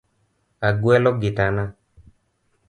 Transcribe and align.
Agwelo 0.67 1.09
gitana. 1.21 1.63